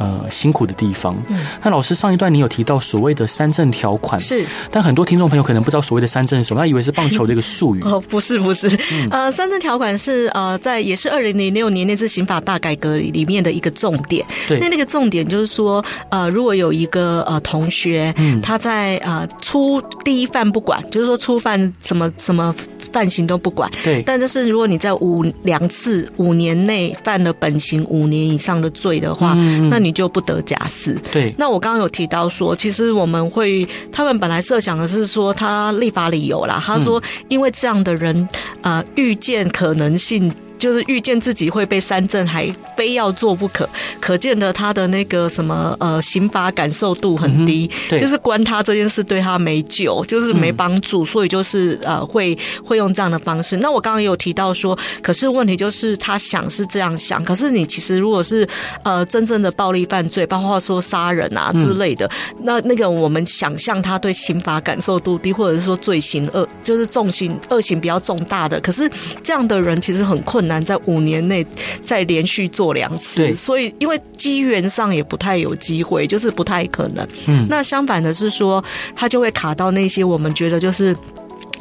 [0.04, 1.16] 呃，辛苦的地方。
[1.30, 7.82] 嗯，那老师上一段你有提到所谓的三证条款，是，但很多听众朋友可能不知道所谓的三证是什么，他以为是棒球的一个术语。
[7.88, 8.68] 哦，不是，不是。
[8.92, 14.26] 嗯、呃，三证条款是呃，在也是二零零六年那次刑法大改革里面的一个重点。
[14.50, 22.54] 对，那那个重点就是说，呃，如果有一个呃同学，嗯，他在呃初第一犯不管，就是说初犯什么什么。
[22.94, 24.02] 犯刑都不管，对。
[24.06, 30.96] 但就是如果你在五两次五年内犯了本刑五年以上的罪的话，嗯、那你就不得假释。
[31.12, 31.34] 对。
[31.38, 38.30] 那我刚刚有提到说，其实我们会，他们本来设想的是说，他立法理由啦，他说因为这样的人
[38.62, 40.32] 啊，预、呃、见可能性。
[40.64, 43.68] 就是预见自己会被三振，还非要做不可，
[44.00, 53.58] 可见的他的那个什么呃刑罚感受度很低，嗯、就是关他这件事对他没救，就是没帮助，嗯、所以就是呃会会用这样的方式。
[53.58, 58.48] 那我刚刚也有提到说，可是问题就是他想是这样想，可是你其实如果是
[58.84, 68.90] 呃真正的暴力犯罪，包括说杀人啊之类的，嗯、那那个我们想象他对刑罚感受度低，或者是说罪行恶就是重刑恶行比较重大的，可是
[69.22, 71.46] 这样的人其实很困难在五年内
[71.82, 77.08] 再连续做两次，对，所以因为机缘上也不太有机会，就是不太可能。
[77.28, 78.64] 嗯，那相反的是说，
[78.96, 80.96] 他就会卡到那些我们觉得就是。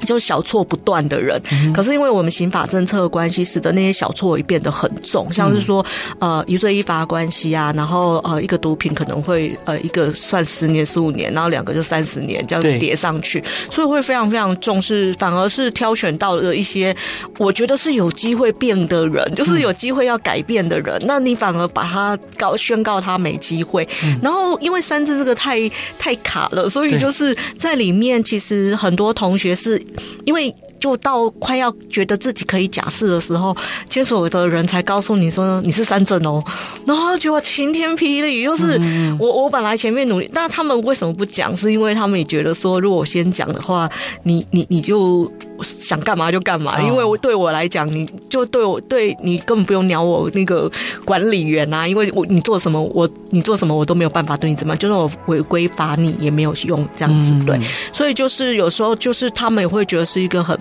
[0.05, 1.41] 就小错不断的人，
[1.73, 5.85] 可是因为我们刑法政策的关系，使得那些小错也变得很重，像是说，
[6.19, 16.95] 呃，一罪一罚关系啊，然后呃，一个毒品可能会呃，一个算十年十五年，然后两个就三十年这样叠上去，所以会非常非常重视，反而是挑选到了一些
[17.39, 23.87] 我觉得是有机会变的人，就是有机会要改变的人，那你反而把他告宣告他没机会，
[24.21, 25.61] 然后因为三字这个太
[25.99, 29.81] 太卡了，所以就是在里面其实很多同学是。
[30.25, 33.57] 因为就到快要觉得自己可以假释的时候，
[33.89, 36.43] 监所的人才告诉你说你是三证哦，
[36.87, 38.45] 然后就觉得晴天霹雳。
[38.45, 38.81] 就是
[39.19, 41.57] 我我本来前面努力，但他们为什么不讲？
[41.57, 43.89] 是因为他们也觉得说，如果我先讲的话，
[44.25, 45.31] 你你你就
[45.63, 46.81] 想干嘛就干嘛。
[46.83, 50.71] 因为我对我来讲，你就对我对你根本不用鸟我那个
[51.05, 57.61] 管理员啊，因为我你做什么我你做什么我都没有办法对你怎么样，就算我违规罚你也没有用这样子对。
[57.93, 60.59] 所以就是有时候就是他们也会觉得是一个很。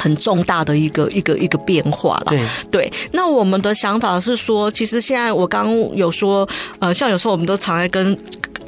[0.00, 2.92] 很重大的一个一个一个变化了，对对。
[3.10, 6.48] 那我们的想法是说，其实现在我刚刚有说，
[6.78, 8.16] 呃，像有时候我们都常在跟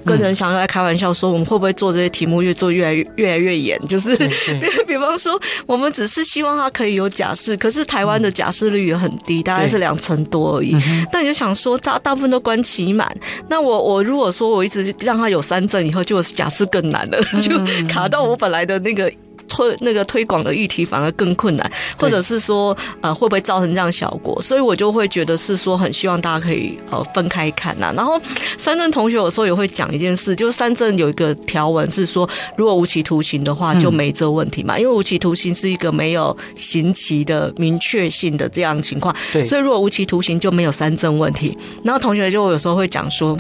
[0.04, 3.78] 跟人想要来开玩笑说，我们会不会做这些题目越做越来越越来越严？
[3.86, 4.16] 就是
[4.86, 10.76] 比方说，我们只是希望他可以有假释，可是台湾的假释率也很低，大概是两成多而已。
[11.12, 13.14] 但你就想说，大大部分都关期满，
[13.48, 17.52] 那我我如果说我一直让他有三证以后，就假释更难了，就
[17.86, 19.10] 卡到我本来的那个。
[19.50, 24.40] 推那个推广的议题反而更困难，或者是说呃会不会造成这样效果？
[24.40, 27.92] 所以我就会觉得是说很希望大家可以呃分开看呐。
[27.94, 28.18] 然后
[28.56, 32.26] 三镇同学有时候也会讲一件事，就是三镇有一个条文是说，
[32.56, 41.56] 如果无期徒刑的话就没这问题嘛，因为无期徒刑是一个没有刑期的明确性的这样情况，所以如果无期徒刑就没有三振问题。
[41.82, 43.36] 然后同学就有时候会讲说。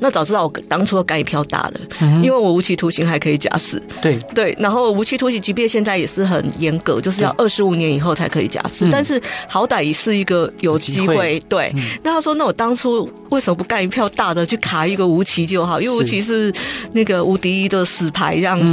[0.00, 1.80] 那早知道我当初干一票大的，
[2.22, 3.82] 因为我无期徒刑还可以假释。
[4.00, 8.88] 对对，然后无期徒刑即便现在也是很严格，就是要二十五年以后才可以假释。
[8.90, 11.40] 但是好歹也是一个有机会。
[11.48, 11.72] 对，
[12.02, 15.80] 那他说，那我当初为什么不干一票大的去卡一个无期就好？
[15.80, 16.52] 因为无期是
[16.92, 18.66] 那个无敌的死牌这样子。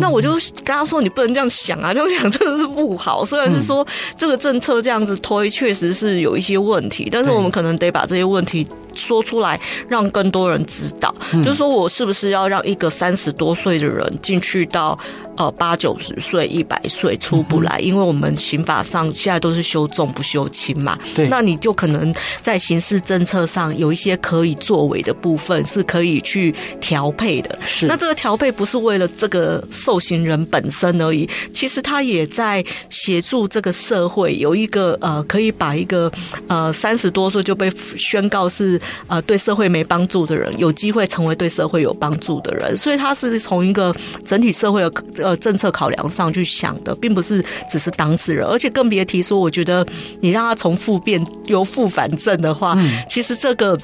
[0.00, 0.32] 那我就
[0.64, 3.24] 跟他说，你不能这样想啊，这样想真的是不好。
[3.24, 8.66] 虽然是说这个政策这样子推，确实是有一些问题，但是我们可能得把这些问题。
[8.94, 9.58] 说出来，
[9.88, 14.98] 让更多人知道，就是说我是不是要让一个三十多岁的人进去到
[15.36, 17.78] 呃八九十岁、一百岁出不来？
[17.80, 20.98] 因为我们刑法上现在都是修重不修轻嘛。
[21.14, 27.58] 对，那你就可能在刑事政策上有一些可以作为的部分，是可以去调配的。
[27.62, 36.10] 是，那这个调配不是为了这个受刑人本身而已，其实他也在协助这个社会有一个呃，可以把一个
[36.48, 38.80] 呃三十多岁就被宣告是。
[39.08, 43.94] 呃，对社会没帮助的人，有机会成为对社会有帮助的人，所以他是从一个
[44.24, 49.86] 整体社会的呃政策考量上去想的，并不是只是当事人，而且更别提说，我觉得
[50.20, 53.78] 你让他从负变由负反正的话，嗯、其实这个。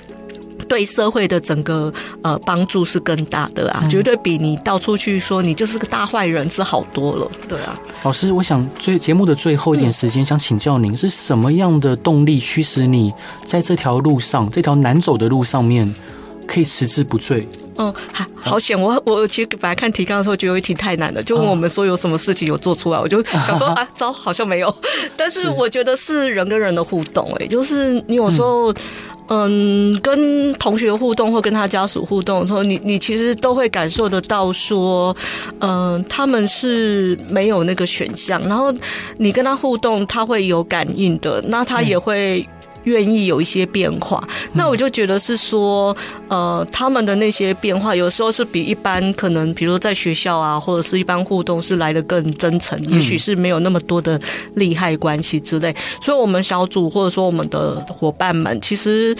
[0.69, 1.91] 对社会的整个
[2.21, 7.79] 呃帮助是更大的啊，绝对比你到处去说你就是个大坏人是好多了，对啊。
[8.03, 13.11] 老师，我想最节目的最后一点时间，想请教您是什么样的动力驱使你
[13.47, 15.95] 在这条路上，这条难走的路上面
[16.49, 17.47] 可以持之不坠？
[17.77, 18.81] 嗯，好，好险！
[18.81, 24.75] 我我其实本来看提纲的时候，觉得有一题太难了，就问我们说有什么事情有做出来，我就 想说啊，糟，好像没有。
[25.17, 28.75] 但是我觉得是人跟人的互动，哎，就是你有时候。
[29.31, 35.15] 嗯，跟同学互动或跟他家属互动的时候，你你其实都会感受得到说，
[35.61, 38.73] 嗯，他们是没有那个选项，然后
[39.19, 42.43] 你跟他互动，他会有感应的，那他也会。
[42.89, 45.97] 愿意有一些变化，那我就觉得是说，
[46.29, 54.21] 呃，他们的那些变化，有时候是比一般可能，比如在学校啊，或者是一般互动是来的更真诚，也许是没有那么多的
[54.55, 55.75] 利害关系之类。
[56.03, 59.17] 所以，我们小组或者说我们的伙伴们，其实。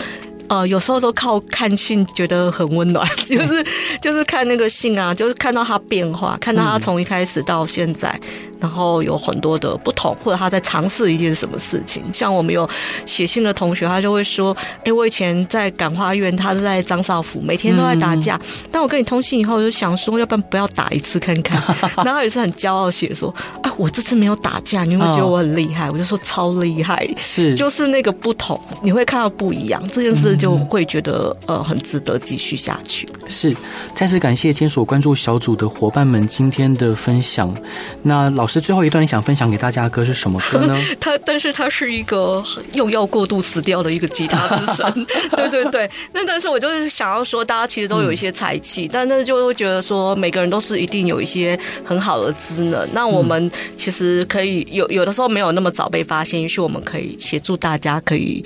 [0.49, 3.65] 呃，有时候都靠看信觉得很温暖， 就是
[4.01, 8.09] 就是看那个信啊，就是看到他变化，看到他从一开始到现在。
[8.23, 8.29] 嗯
[8.61, 12.03] 然后有很多的不同，或者他在尝试一件什么事情。
[12.13, 12.69] 像我们有
[13.07, 18.35] 写信的同学，他就会说：“哎，我以前在感化院，他是在张少府，每天都在打架。
[18.35, 21.63] 嗯、但我跟你通信以后，我就想说，要不然不要打一次看看。
[22.05, 23.33] 然后也是很骄傲写说：
[23.63, 25.87] 啊，我这次没有打架，你会觉得我很厉害？
[25.87, 33.09] 哦、我就说超厉害，是就是那个不同，你会看到不一样，这件事就会觉得、嗯、呃很值得继续下去。
[33.29, 33.55] 是，
[33.95, 37.55] 再次感谢监所关注小组的伙伴们今天的分享。
[38.03, 38.49] 那老。
[38.49, 40.75] 师最后一段，你想分享给大家的歌是什么歌呢？
[40.99, 45.07] 他，但是他是一个用药过度死掉的一个吉他之神。
[45.37, 52.89] 对对对，那但是我就是想要说，大家其实都有一些才气，嗯、但那就会觉得说，每个人都是一定有一些很好的资能。
[52.95, 58.43] 那我们其实可以有有的时候没有那么早被发现，也许我们可以协助大家，可以。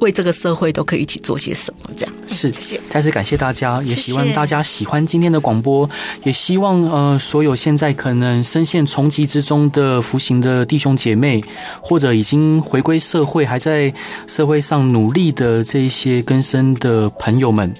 [0.00, 1.90] 为这个社会都可以一起做些什么？
[1.96, 5.88] 这样是，谢谢，再次感谢大家，也希望大家喜欢今天的广播，
[6.24, 11.42] 也希望呃，所有现在可能深陷重击之中的服刑的弟兄姐妹，
[11.80, 13.92] 或者已经回归社会还在
[14.26, 17.72] 社会上努力的这一些更生的朋友们，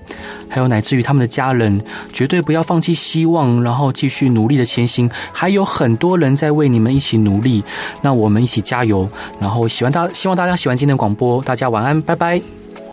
[0.49, 1.81] 还有乃至于他们的家人，
[2.13, 5.11] 绝对不要放弃希望，然后继续努力的前行。
[5.33, 7.65] 还有很多人在为你们一起努力，
[8.03, 9.09] 那我们一起加油。
[9.41, 12.01] 然后喜欢大，希望大家喜欢今天的广播，大家晚安。
[12.01, 12.64] 拜拜。